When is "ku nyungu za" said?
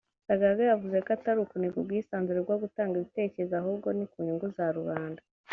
4.11-4.65